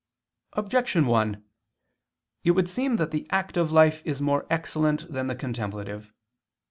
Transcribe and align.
Objection 0.53 1.05
1: 1.05 1.45
It 2.43 2.51
would 2.53 2.67
seem 2.67 2.95
that 2.95 3.11
the 3.11 3.27
active 3.29 3.71
life 3.71 4.01
is 4.03 4.19
more 4.19 4.47
excellent 4.49 5.07
than 5.13 5.27
the 5.27 5.35
contemplative. 5.35 6.11